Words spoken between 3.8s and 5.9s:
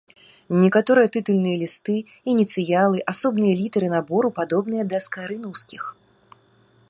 набору падобныя да скарынаўскіх.